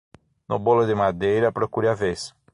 [0.49, 2.33] No bolo de madeira, procure a vez.